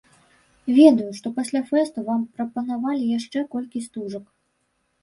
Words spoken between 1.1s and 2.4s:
што пасля фэсту вам